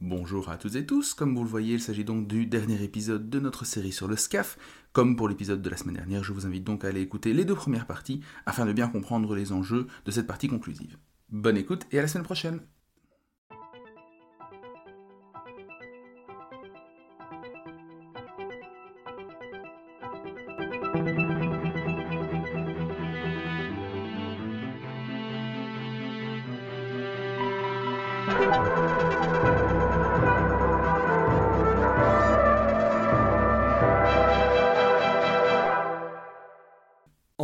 [0.00, 3.28] Bonjour à toutes et tous, comme vous le voyez, il s'agit donc du dernier épisode
[3.28, 4.56] de notre série sur le SCAF.
[4.92, 7.44] Comme pour l'épisode de la semaine dernière, je vous invite donc à aller écouter les
[7.44, 10.98] deux premières parties afin de bien comprendre les enjeux de cette partie conclusive.
[11.30, 12.60] Bonne écoute et à la semaine prochaine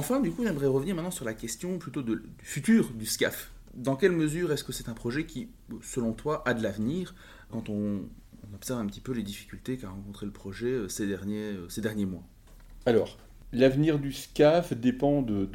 [0.05, 3.51] Enfin, du coup, j'aimerais revenir maintenant sur la question plutôt de- du futur du SCAF.
[3.73, 5.49] Dans quelle mesure est-ce que c'est un projet qui,
[5.81, 7.15] selon toi, a de l'avenir
[7.51, 8.03] quand on,
[8.55, 11.81] observe un petit peu les difficultés qu'a rencontré le projet euh, ces derniers, euh, ces
[11.81, 12.23] derniers mois?
[12.85, 13.17] Alors,
[13.55, 15.47] l'avenir du SCAF dépend de,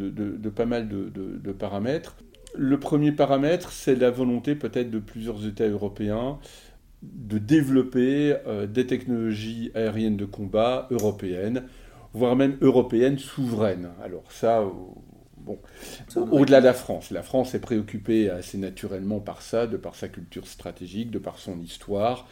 [0.50, 2.17] pas mal de paramètres.
[2.55, 6.39] Le premier paramètre, c'est la volonté peut-être de plusieurs États européens
[7.02, 11.63] de développer euh, des technologies aériennes de combat européennes,
[12.13, 13.89] voire même européennes souveraines.
[14.03, 14.69] Alors ça, euh,
[15.38, 15.59] bon,
[16.31, 17.11] au-delà de la France.
[17.11, 21.38] La France est préoccupée assez naturellement par ça, de par sa culture stratégique, de par
[21.38, 22.27] son histoire.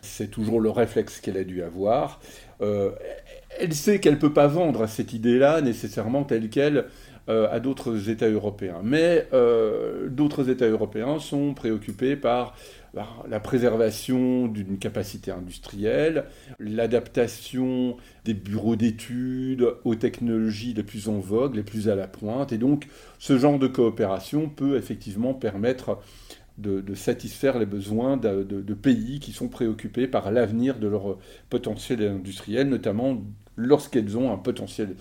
[0.00, 2.20] C'est toujours le réflexe qu'elle a dû avoir.
[2.60, 2.90] Euh,
[3.58, 6.86] elle sait qu'elle ne peut pas vendre cette idée-là nécessairement telle qu'elle
[7.28, 8.80] à d'autres États européens.
[8.82, 12.56] Mais euh, d'autres États européens sont préoccupés par
[13.28, 16.24] la préservation d'une capacité industrielle,
[16.58, 22.52] l'adaptation des bureaux d'études aux technologies les plus en vogue, les plus à la pointe.
[22.52, 25.98] Et donc, ce genre de coopération peut effectivement permettre
[26.56, 31.18] de, satisfaire les besoins de pays qui sont préoccupés par l'avenir de leur
[31.50, 33.22] potentiel industriel, notamment
[33.58, 34.94] lorsqu'elles ont un potentiel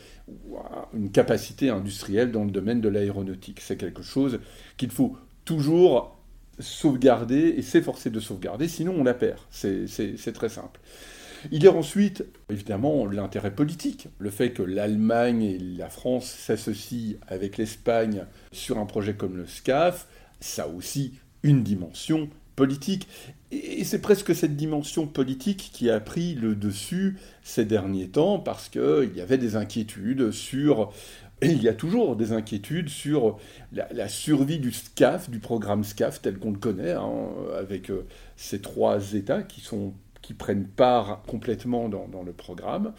[0.94, 3.60] une capacité industrielle dans le domaine de l'aéronautique.
[3.62, 4.40] C'est quelque chose
[4.78, 6.18] qu'il faut toujours
[6.60, 9.38] sauvegarder et s'efforcer de sauvegarder, sinon on la perd.
[9.52, 10.80] C'est- très simple.
[11.52, 14.08] Il y a ensuite, évidemment, l'intérêt politique.
[14.18, 19.46] Le fait que l'Allemagne et la France s'associent avec l'Espagne sur un projet comme le
[19.46, 20.08] SCAF,
[20.40, 23.08] ça aussi une dimension politique.
[23.52, 28.68] Et c'est presque cette dimension politique qui a pris le dessus ces derniers temps parce
[28.68, 30.92] qu'il y avait des inquiétudes sur,
[31.42, 33.38] et il y a toujours des inquiétudes sur
[33.72, 38.60] la, survie du SCAF, du programme SCAF tel qu'on le connaît, hein, avec euh, ces
[38.60, 42.92] trois États qui, sont, qui prennent part complètement dans, dans le programme.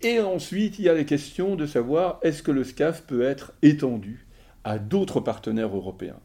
[0.00, 3.52] Et ensuite, il y a les questions de savoir est-ce que le SCAF peut être
[3.62, 4.26] étendu
[4.64, 6.18] à d'autres partenaires européens?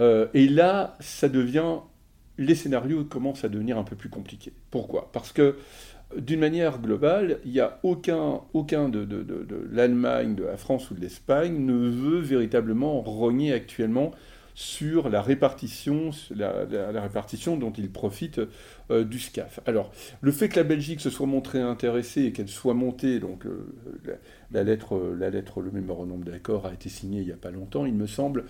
[0.00, 1.76] Euh, et là, ça devient,
[2.38, 4.52] les scénarios commencent à devenir un peu plus compliqués.
[4.70, 5.10] Pourquoi?
[5.12, 5.56] Parce que
[6.16, 10.90] d'une manière globale, il n'y a aucun, aucun de, de- de- l'Allemagne, de la France
[10.90, 14.12] ou de l'Espagne ne veut véritablement rogner actuellement
[14.54, 18.40] sur la répartition, la répartition dont ils profitent
[18.90, 19.60] euh, du SCAF.
[19.66, 19.90] Alors,
[20.22, 23.66] le fait que la Belgique se soit montrée intéressée et qu'elle soit montée, donc euh,
[24.52, 27.86] la, lettre, la lettre, le mémorandum d'accord a été signé il n'y a pas longtemps,
[27.86, 28.44] il me semble,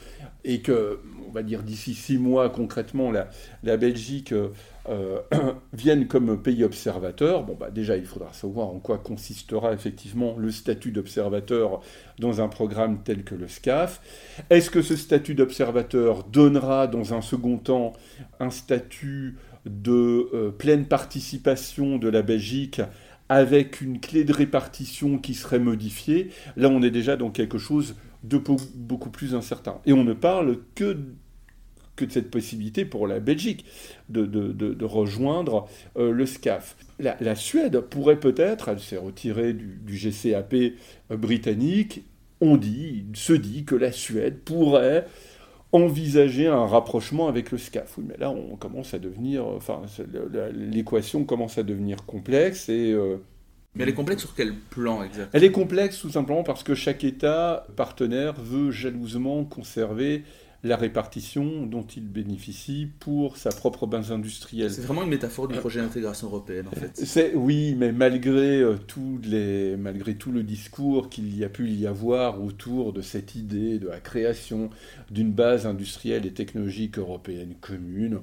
[0.45, 3.29] et que, on va dire d'ici six mois concrètement, la,
[3.62, 4.49] la Belgique euh,
[4.89, 5.21] euh,
[5.73, 10.51] vienne comme pays observateur, bon bah déjà il faudra savoir en quoi consistera effectivement le
[10.51, 11.81] statut d'observateur
[12.19, 14.01] dans un programme tel que le SCAF.
[14.51, 17.95] Est-ce que ce statut d'observateur donnera dans un second temps
[18.39, 19.37] un statut
[19.67, 22.81] de euh, pleine participation de la Belgique
[23.29, 27.97] avec une clé de répartition qui serait modifiée Là on est déjà dans quelque chose
[28.25, 29.81] de beau- beaucoup plus incertain.
[29.87, 30.97] Et on ne parle que
[31.97, 33.65] que de cette possibilité pour la Belgique
[34.11, 35.67] de, de- de- rejoindre
[35.97, 36.77] euh, le SCAF.
[36.99, 40.55] La, la Suède pourrait peut-être, elle s'est retirée du, du GCAP
[41.11, 42.05] euh, britannique,
[42.43, 45.07] on dit, se dit que la Suède pourrait
[45.77, 47.99] envisager un rapprochement avec le SCAF.
[47.99, 52.69] Oui, mais là, on commence à devenir, enfin, c'est- la- l'équation commence à devenir complexe
[52.69, 53.17] et euh,
[53.75, 56.75] Mais elle est complexe sur quel plan exact elle est complexe tout simplement parce que
[56.75, 60.23] chaque État partenaire veut jalousement conserver
[60.65, 64.71] la répartition dont il bénéficie pour sa propre base industrielle.
[64.71, 66.91] C'est vraiment une métaphore du projet d'intégration européenne en fait.
[66.95, 71.71] C'est oui, mais malgré euh, tous les, malgré tout le discours qu'il y a pu
[71.71, 74.71] y avoir autour de cette idée de la création
[75.10, 78.21] d'une base industrielle et technologique européenne commune,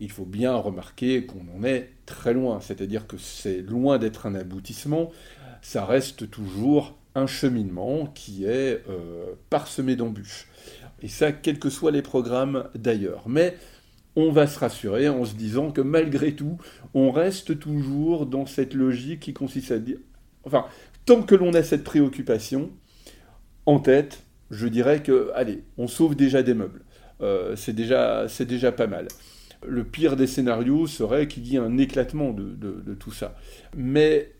[0.00, 2.60] il faut bien remarquer qu'on en est très loin.
[2.60, 5.10] C'est-à-dire que c'est loin d'être un aboutissement,
[5.62, 10.46] ça reste toujours un cheminement qui est euh, parsemé d'embûches.
[11.02, 13.28] Et ça, quels que soient les programmes d'ailleurs.
[13.28, 13.56] Mais
[14.16, 16.58] on va se rassurer en se disant que malgré tout,
[16.94, 19.98] on reste toujours dans cette logique qui consiste à dire,
[20.44, 20.64] enfin,
[21.04, 22.70] tant que l'on a cette préoccupation
[23.66, 26.82] en tête, je dirais que, allez, on sauve déjà des meubles.
[27.20, 29.08] Euh, c'est déjà, déjà pas mal.
[29.66, 33.36] le pire des scénarios serait qu'il y ait un éclatement de, tout ça.
[33.76, 34.32] Mais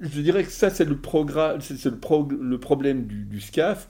[0.00, 3.88] je dirais que ça, c'est le, problème du, SCAF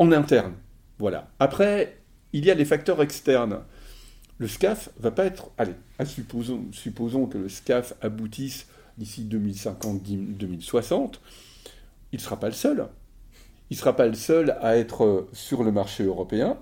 [0.00, 0.54] en interne.
[0.98, 1.30] Voilà.
[1.38, 1.98] Après,
[2.32, 3.60] il y a les facteurs externes.
[4.38, 5.50] Le SCAF va pas être.
[5.58, 5.74] Allez,
[6.04, 8.66] supposons, supposons que le SCAF aboutisse
[8.98, 11.20] d'ici 2050-2060.
[12.12, 12.88] Il ne sera pas le seul.
[13.68, 16.58] Il ne sera pas le seul à être sur le marché européen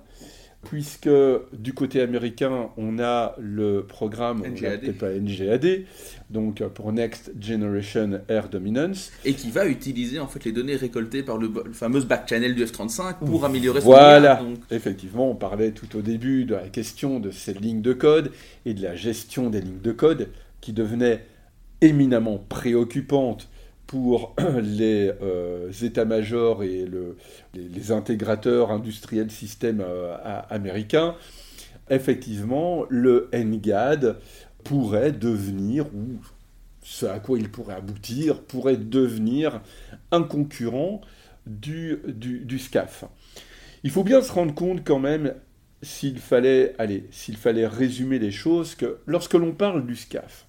[0.69, 1.09] puisque
[1.53, 4.93] du côté américain, on a le programme NGAD.
[4.93, 5.85] pas NGAD,
[6.29, 9.11] donc pour Next Generation Air Dominance.
[9.25, 12.65] Et qui va utiliser en fait les données récoltées par le, fameux back channel du
[12.65, 17.31] F-35 pour améliorer son Voilà, effectivement, on parlait tout au début de la question de
[17.31, 18.31] ces lignes de code
[18.67, 20.29] et de la gestion des lignes de code
[20.61, 21.25] qui devenait
[21.81, 23.49] éminemment préoccupante
[23.89, 26.87] pour les euh, états-majors et
[27.55, 30.15] les, intégrateurs industriels systèmes euh,
[30.51, 31.17] américains,
[31.91, 34.21] effectivement, le NGAD
[34.63, 36.21] pourrait devenir, ou
[36.83, 39.63] ce à quoi il pourrait aboutir, pourrait devenir
[40.13, 41.01] un concurrent
[41.47, 43.05] du, du, SCAF.
[43.85, 45.35] Il faut bien se rendre compte quand même,
[45.81, 50.47] s'il fallait, allez, s'il fallait résumer les choses, que lorsque l'on parle du SCAF,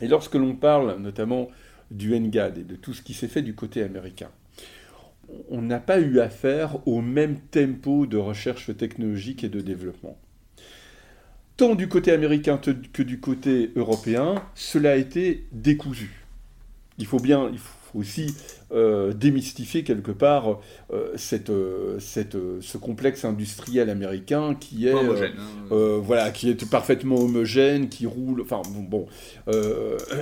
[0.00, 1.48] et lorsque l'on parle notamment
[1.90, 4.30] du NGAD et de tout ce qui s'est fait du côté américain.
[5.48, 10.18] On n'a pas eu affaire au même tempo de recherche technologique et de développement.
[11.56, 16.24] Tant du côté américain que du côté européen, cela a été décousu.
[16.98, 17.50] Il faut bien,
[17.94, 18.34] aussi
[18.72, 20.60] euh, démystifier quelque part
[20.92, 26.00] euh, cette, euh, cette, ce complexe industriel américain qui est, homogène, hein.
[26.02, 29.06] voilà, qui est parfaitement homogène, qui roule, enfin bon,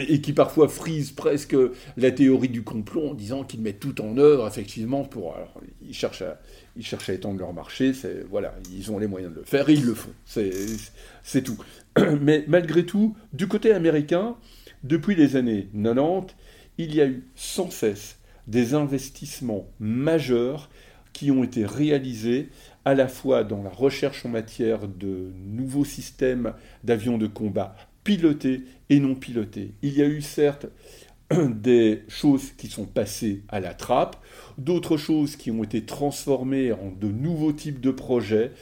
[0.09, 1.57] et qui parfois frise presque
[1.97, 5.95] la théorie du complot en disant qu'ils mettent tout en œuvre effectivement pour, alors, ils
[5.95, 6.41] cherchent à,
[6.77, 9.69] ils cherchent à étendre leur marché, c'est voilà, ils ont les moyens de le faire
[9.69, 11.59] et ils le font, c'est tout.
[12.21, 14.37] Mais malgré tout, du côté américain,
[14.85, 16.35] depuis les années 90,
[16.79, 20.71] il y a eu sans cesse des investissements majeurs
[21.13, 22.49] qui ont été réalisés
[22.85, 26.55] à la fois dans la recherche en matière de nouveaux systèmes
[26.85, 29.73] d'avions de combat pilotés et non pilotés.
[29.83, 30.67] Il y a eu certes
[31.31, 34.17] des choses qui sont passées à la trappe,
[34.57, 38.53] d'autres choses qui ont été transformées en de nouveaux types de projets,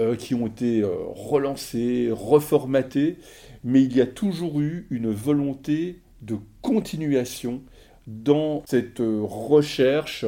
[0.00, 3.16] euh, qui ont été euh, relancés, reformatés,
[3.62, 7.62] mais il y a toujours eu une volonté de continuation
[8.06, 10.26] dans cette recherche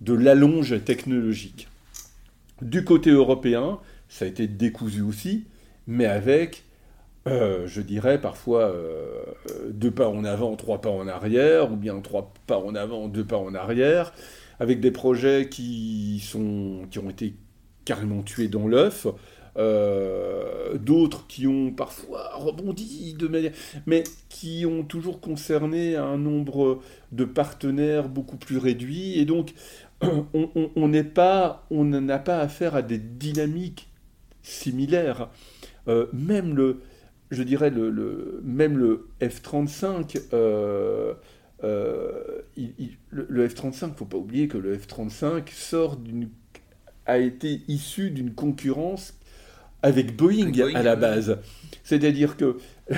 [0.00, 1.68] de l'allonge technologique.
[2.62, 3.78] Du côté européen,
[4.08, 5.46] ça a été décousu aussi,
[5.86, 6.64] mais avec,
[7.26, 9.24] euh, je dirais parfois, euh,
[9.70, 13.24] deux pas en avant, trois pas en arrière, ou bien trois pas en avant, deux
[13.24, 14.12] pas en arrière,
[14.60, 17.34] avec des projets qui, sont, qui ont été
[17.84, 19.06] carrément tués dans l'œuf,
[19.56, 23.52] euh, d'autres qui ont parfois rebondi de manière,
[23.86, 26.80] mais qui ont toujours concerné un nombre
[27.12, 29.54] de partenaires beaucoup plus réduit, et donc
[30.02, 33.88] on n'est pas, on n'a pas affaire à des dynamiques
[34.42, 35.30] similaires.
[35.86, 36.80] Euh, même le,
[37.30, 40.20] je dirais le, même le F-35.
[40.32, 41.14] Euh,
[41.62, 46.28] le, F-35, faut pas oublier que le F-35 sort d'une
[47.06, 49.14] a été issu d'une concurrence
[49.84, 51.38] avec Boeing, à la base.
[51.82, 52.56] C'est-à-dire que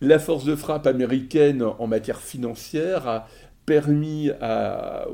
[0.00, 3.28] la force de frappe américaine en matière financière a
[3.66, 4.30] permis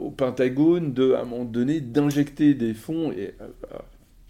[0.01, 3.79] au Pentagone de, à un moment donné d'injecter des fonds et euh,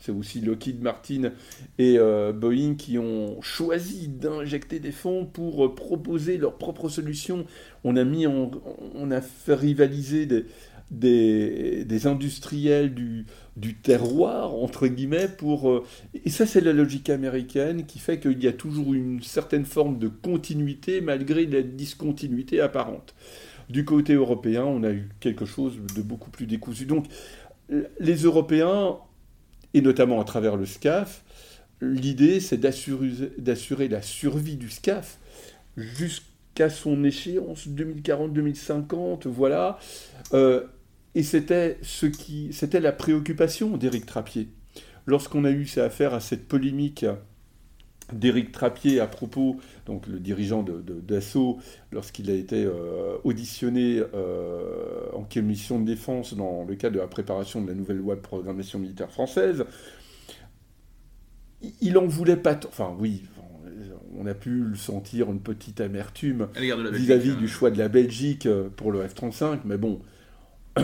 [0.00, 1.30] c'est aussi Lockheed Martin
[1.78, 7.44] et euh, Boeing qui ont choisi d'injecter des fonds pour euh, proposer leurs propres solutions.
[7.84, 10.46] On a mis, on a fait rivaliser des,
[10.90, 13.26] des, industriels du,
[13.82, 15.70] terroir, entre guillemets, pour...
[15.70, 15.84] Euh,
[16.24, 19.98] et ça, c'est la logique américaine qui fait qu'il y a toujours une certaine forme
[19.98, 23.14] de continuité malgré la discontinuité apparente.
[23.68, 26.86] Du côté européen, on a eu quelque chose de beaucoup plus décousu.
[26.86, 27.06] Donc,
[28.00, 28.96] les Européens,
[29.74, 31.22] et notamment à travers le SCAF,
[31.80, 35.18] l'idée, c'est d'assurer la survie du SCAF
[35.76, 39.78] jusqu'à son échéance 2040-2050, voilà.
[40.34, 40.64] Euh,
[41.14, 44.48] et c'était ce qui, c'était la préoccupation d'Éric Trappier.
[45.06, 47.04] Lorsqu'on a eu affaire à cette polémique
[48.12, 51.58] d'Éric Trappier à propos, donc le dirigeant d'Assaut,
[51.92, 57.06] lorsqu'il a été euh, auditionné euh, en commission de défense dans le cadre de la
[57.06, 59.64] préparation de la nouvelle loi de programmation militaire française,
[61.80, 62.58] il en voulait pas.
[62.66, 63.22] Enfin, oui,
[64.18, 67.48] on a pu le sentir une petite amertume vis-à-vis -vis du hein.
[67.48, 70.00] choix de la Belgique euh, pour le F-35, mais bon,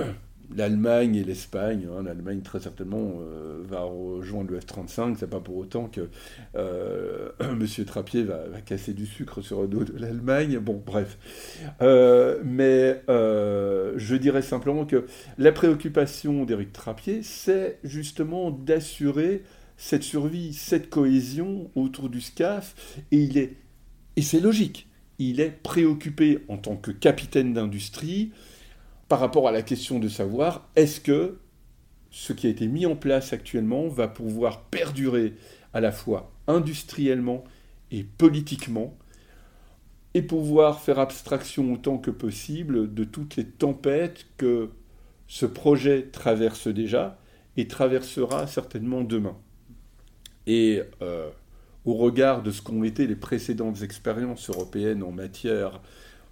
[0.54, 1.86] l'Allemagne et l'Espagne.
[1.90, 2.02] Hein.
[2.04, 5.16] L'Allemagne, très certainement, euh, va rejoindre le F-35.
[5.18, 6.08] C'est pas pour autant que
[6.56, 7.66] euh, M.
[7.84, 10.58] Trappier va, casser du sucre sur le dos de l'Allemagne.
[10.58, 11.18] Bon, bref.
[11.82, 15.06] Euh, mais je dirais simplement que
[15.38, 19.42] la préoccupation d'Éric Trappier, c'est justement d'assurer
[19.76, 22.74] cette survie, cette cohésion autour du SCAF.
[23.10, 23.56] Et il est,
[24.16, 24.88] et c'est logique,
[25.18, 28.32] il est préoccupé en tant que capitaine d'industrie
[29.08, 31.38] par rapport à la question de savoir est-ce que
[32.10, 35.34] ce qui a été mis en place actuellement va pouvoir perdurer
[35.74, 37.44] à la fois industriellement
[37.90, 38.96] et politiquement
[40.14, 44.70] et pouvoir faire abstraction autant que possible de toutes les tempêtes que
[45.28, 47.18] ce projet traverse déjà
[47.56, 49.36] et traversera certainement demain.
[50.46, 51.28] Et euh,
[51.84, 55.80] au regard de ce qu'ont été les précédentes expériences européennes en matière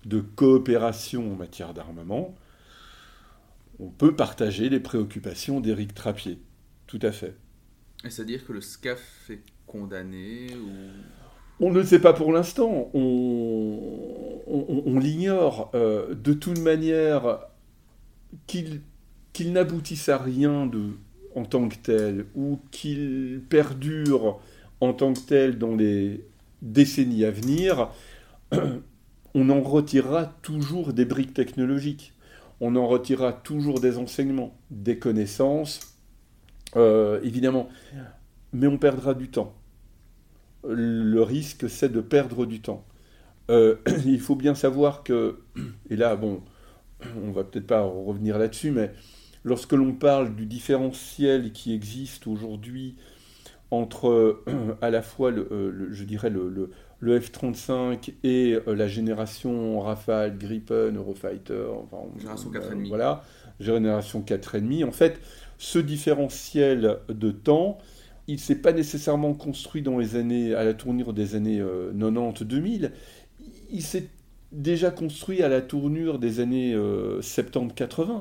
[0.05, 2.35] de coopération en matière d'armement,
[3.79, 6.39] on peut partager les préoccupations d'Éric Trappier.
[6.87, 7.37] Tout à fait.
[8.09, 10.49] C'est-à-dire que le SCAF est condamné
[11.61, 12.91] On ne le sait pas pour l'instant.
[12.95, 15.71] On, l'ignore.
[15.75, 17.41] Euh, de toute manière,
[18.47, 20.91] qu'il n'aboutisse à rien de,
[21.35, 24.41] en tant que tel, ou qu'il perdure
[24.81, 26.25] en tant que tel dans les
[26.63, 27.91] décennies à venir,
[29.35, 32.14] on en retirera toujours des briques technologiques
[32.65, 35.99] on en retirera toujours des enseignements, des connaissances,
[36.77, 37.69] euh, évidemment,
[38.55, 39.53] mais on perdra du temps.
[40.67, 42.87] Le risque, c'est de perdre du temps.
[43.51, 45.41] Euh, il faut bien savoir que,
[45.91, 46.43] et là, bon,
[47.23, 48.95] on va peut-être pas revenir là-dessus, mais
[49.43, 52.97] lorsque l'on parle du différentiel qui existe aujourd'hui
[53.71, 54.43] entre
[54.81, 56.71] à la fois, le, je dirais, le,
[57.05, 62.89] le F-35 et euh, la génération Rafale, Gripen, Eurofighter, enfin, génération 4,5.
[62.89, 63.23] voilà,
[63.61, 64.85] génération 4,5.
[64.87, 65.21] En fait,
[65.59, 67.77] ce différentiel de temps,
[68.27, 72.85] il ne s'est pas nécessairement construit dans les années, à la tournure des années 90-2000.
[72.87, 72.89] Euh,
[73.71, 74.09] il s'est
[74.53, 78.11] déjà construit à la tournure des années 70-80.
[78.11, 78.21] Euh,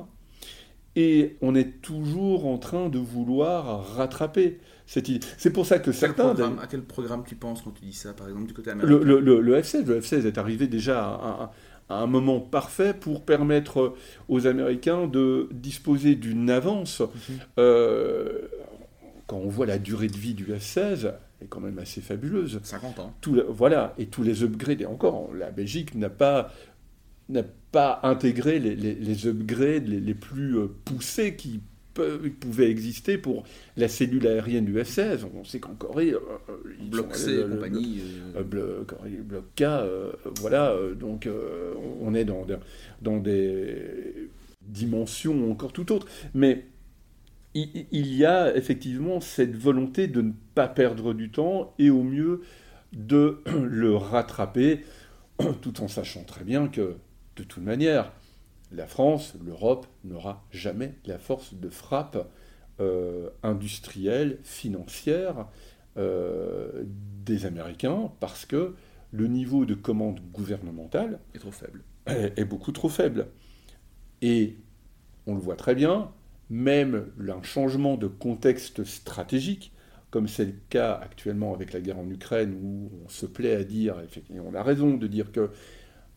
[0.96, 4.58] et on est toujours en train de vouloir rattraper.
[4.86, 6.34] C'est pour ça que certains.
[6.58, 9.20] à quel programme tu penses quand tu dis ça, par exemple, du côté américain le,
[9.20, 11.52] le, le, F-16, le F-16 est arrivé déjà à,
[11.88, 13.94] un moment parfait pour permettre
[14.28, 17.00] aux Américains de disposer d'une avance.
[17.00, 17.38] Mhm.
[17.58, 18.48] Euh,
[19.26, 22.60] quand on voit la durée de vie du F-16, elle est quand même assez fabuleuse.
[22.62, 23.14] 50 ans.
[23.20, 26.50] Tout, voilà, et tous les upgrades, et encore, la Belgique n'a pas
[27.28, 31.60] n'a pas intégré les, les, upgrades les, les, plus euh, poussés qui
[32.40, 33.44] pouvait exister pour
[33.76, 35.26] la cellule aérienne du F-16.
[35.32, 38.02] On sait qu'en Corée, euh, euh, bloc C et compagnie,
[38.44, 38.92] bloc,
[39.56, 39.64] K,
[40.40, 41.28] voilà, donc
[42.00, 42.44] on est dans,
[43.00, 44.28] dans des
[44.62, 46.08] dimensions encore tout autres.
[46.34, 46.64] Mais
[47.54, 52.42] il, y a effectivement cette volonté de ne pas perdre du temps et au mieux
[52.92, 54.80] de le rattraper,
[55.62, 56.96] tout en sachant très bien que,
[57.36, 58.12] de toute manière,
[58.72, 62.28] la France, l'Europe n'aura jamais la force de frappe
[62.80, 65.46] euh, industrielle, financière
[65.96, 66.84] euh,
[67.24, 68.74] des Américains parce que
[69.12, 71.84] le niveau de commande gouvernementale est trop faible.
[72.06, 73.28] Est, beaucoup trop faible.
[74.20, 74.56] Et
[75.26, 76.10] on le voit très bien,
[76.50, 79.72] même un changement de contexte stratégique,
[80.10, 83.64] comme c'est le cas actuellement avec la guerre en Ukraine, où on se plaît à
[83.64, 85.50] dire, et on a raison de dire que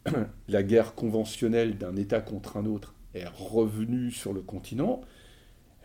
[0.48, 5.02] la guerre conventionnelle d'un État contre un autre est revenue sur le continent,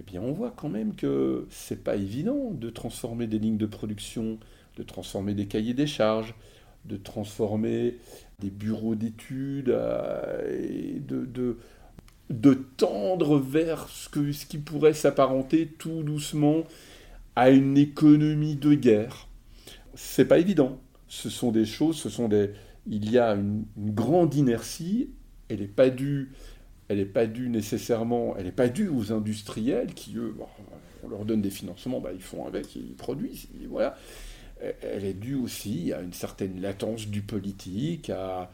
[0.01, 3.67] eh bien on voit quand même que c'est pas évident de transformer des lignes de
[3.67, 4.39] production,
[4.77, 6.35] de transformer des cahiers des charges,
[6.85, 7.99] de transformer
[8.41, 16.65] des bureaux d'études, euh, de, tendre vers ce, ce qui pourrait s'apparenter tout doucement
[17.37, 19.29] à une économie de guerre.
[19.95, 20.79] C'est pas évident.
[21.09, 22.51] Ce sont des choses, ce sont des,
[22.87, 25.11] il y a une, grande inertie,
[25.49, 26.33] elle n'est pas due
[26.89, 30.35] elle n'est pas due nécessairement, elle n'est pas due aux industriels qui, eux,
[31.03, 33.97] on leur donne des financements, bah, ils font avec, ils produisent, voilà.
[34.61, 38.45] Elle est due aussi à une certaine latence du politique, euh,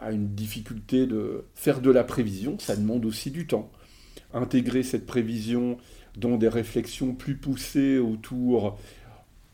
[0.00, 3.70] à une difficulté de faire de la prévision, ça demande aussi du temps.
[4.34, 5.78] Intégrer cette prévision
[6.16, 8.78] dans des réflexions plus poussées autour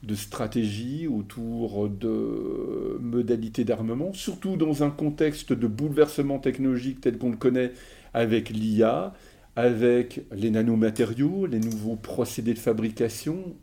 [0.05, 7.31] de stratégie, autour de modalités d'armement, surtout dans un contexte de bouleversement technologique tel qu'on
[7.31, 7.73] le connaît
[8.13, 9.15] avec l'IA,
[9.57, 13.55] avec les nanomatériaux, les nouveaux procédés de fabrication.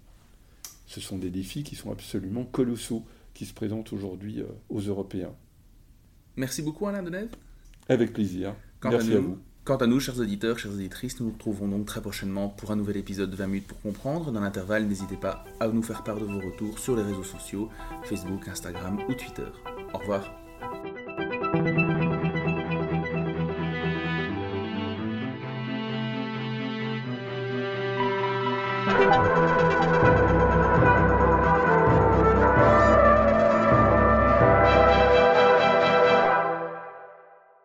[0.87, 5.33] Ce sont des défis qui sont absolument colossaux qui se présentent aujourd'hui euh, aux Européens.
[6.35, 7.29] Merci beaucoup Alain Deneuve.
[7.87, 8.55] Avec plaisir.
[8.83, 9.37] Merci à, vous.
[9.71, 12.75] Quant à nous, chers auditeurs, chères auditrices, nous nous retrouverons donc très prochainement pour un
[12.75, 14.29] nouvel épisode de 20 minutes pour comprendre.
[14.29, 17.69] Dans l'intervalle, n'hésitez pas à nous faire part de vos retours sur les réseaux sociaux,
[18.03, 19.47] Facebook, Instagram ou Twitter.
[19.93, 20.29] Au revoir.